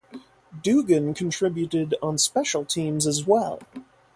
[0.63, 3.59] Dugan contributed on special teams as well.